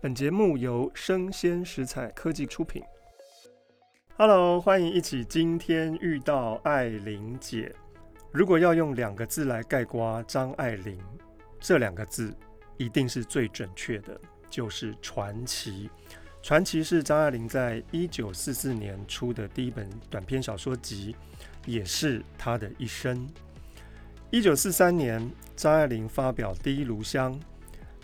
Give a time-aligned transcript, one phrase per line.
[0.00, 2.80] 本节目由生鲜食材科技出品。
[4.16, 7.74] Hello，欢迎一起今天遇到艾琳姐。
[8.30, 10.96] 如果要用两个字来概括张爱玲，
[11.58, 12.32] 这两个字
[12.76, 15.90] 一定是最准确的，就是传奇。
[16.44, 21.16] 传奇是张爱玲在一九四四年出的第一本短篇小说集，
[21.66, 23.28] 也是她的一生。
[24.30, 27.34] 一九四三年，张爱玲发表《第一炉香》。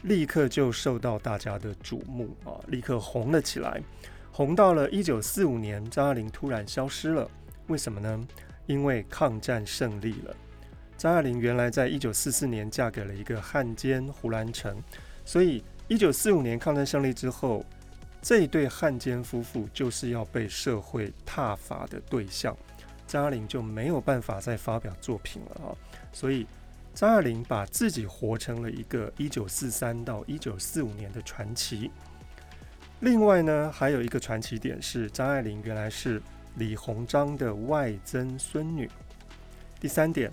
[0.05, 2.61] 立刻就受到大家的瞩目啊！
[2.69, 3.83] 立刻红了起来，
[4.31, 7.27] 红到了一九四五年，张爱玲突然消失了。
[7.69, 8.21] 为什么呢？
[8.67, 10.37] 因为抗战胜利了。
[10.99, 14.77] 张爱玲原来在一九四四年嫁给了一个汉奸胡兰成，
[15.25, 17.65] 所以一九四五年抗战胜利之后，
[18.21, 22.55] 这一对汉奸夫妇就是要被社会挞伐的对象，
[23.07, 25.73] 张爱玲就没有办法再发表作品了啊！
[26.13, 26.47] 所以。
[26.95, 31.91] 张爱玲把自己活成了一个一九四三到一九四五年的传奇。
[33.01, 36.23] 另外呢，还有一个传奇点是，张爱玲原来是
[36.55, 38.89] 李鸿章的外曾孙女。
[39.81, 40.31] 第三点，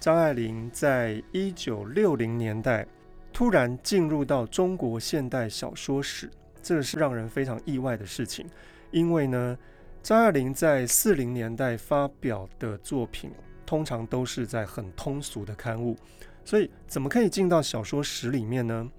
[0.00, 2.86] 张爱玲在一九六零年代
[3.30, 6.30] 突然进入到中国现代小说史，
[6.62, 8.46] 这是让人非常意外的事情。
[8.90, 9.58] 因为呢，
[10.02, 13.30] 张爱玲在四零年代发表的作品。
[13.68, 15.94] 通常都是在很通俗的刊物，
[16.42, 18.90] 所以怎么可以进到小说史里面呢？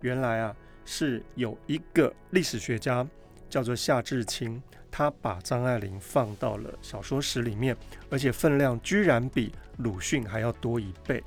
[0.00, 3.06] 原来啊，是有一个历史学家
[3.50, 7.76] 叫做夏志清，他把张爱玲放到了小说史里面，
[8.08, 11.22] 而且分量居然比鲁迅还要多一倍。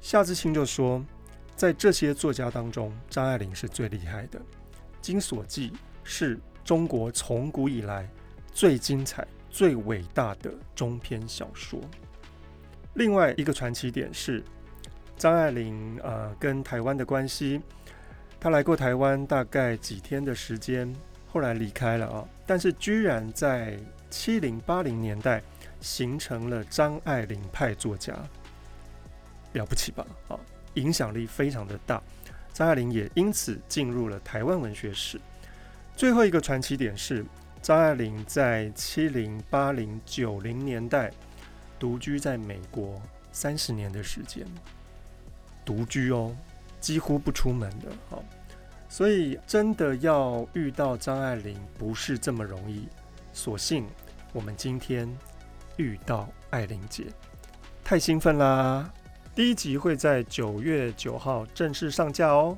[0.00, 1.04] 夏志清就说，
[1.56, 4.38] 在这些作家当中，张爱玲是最厉害的，
[5.00, 5.70] 《金锁记》
[6.04, 8.08] 是中国从古以来
[8.52, 9.26] 最精彩。
[9.56, 11.80] 最伟大的中篇小说。
[12.92, 14.44] 另外一个传奇点是
[15.16, 17.62] 张爱玲呃跟台湾的关系，
[18.38, 20.94] 她来过台湾大概几天的时间，
[21.32, 23.78] 后来离开了啊，但是居然在
[24.10, 25.42] 七零八零年代
[25.80, 28.12] 形成了张爱玲派作家，
[29.54, 30.06] 了不起吧？
[30.28, 30.38] 啊，
[30.74, 32.02] 影响力非常的大，
[32.52, 35.18] 张爱玲也因此进入了台湾文学史。
[35.96, 37.24] 最后一个传奇点是。
[37.62, 41.10] 张爱玲在七零、八零、九零年代
[41.78, 43.00] 独居在美国
[43.32, 44.46] 三十年的时间，
[45.64, 46.34] 独居哦，
[46.80, 47.88] 几乎不出门的。
[48.08, 48.22] 好，
[48.88, 52.88] 所以真的要遇到张爱玲不是这么容易。
[53.32, 53.86] 所幸
[54.32, 55.12] 我们今天
[55.76, 57.04] 遇到爱玲姐，
[57.84, 58.90] 太兴奋啦！
[59.34, 62.56] 第一集会在九月九号正式上架哦。